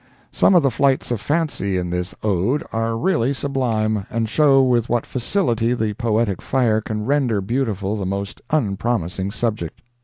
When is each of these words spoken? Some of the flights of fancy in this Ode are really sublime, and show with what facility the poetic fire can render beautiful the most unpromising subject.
Some 0.31 0.55
of 0.55 0.63
the 0.63 0.71
flights 0.71 1.11
of 1.11 1.21
fancy 1.21 1.77
in 1.77 1.91
this 1.91 2.15
Ode 2.23 2.63
are 2.73 2.97
really 2.97 3.33
sublime, 3.35 4.07
and 4.09 4.27
show 4.27 4.63
with 4.63 4.89
what 4.89 5.05
facility 5.05 5.75
the 5.75 5.93
poetic 5.93 6.41
fire 6.41 6.81
can 6.81 7.05
render 7.05 7.39
beautiful 7.39 7.95
the 7.95 8.03
most 8.07 8.41
unpromising 8.49 9.29
subject. 9.29 9.83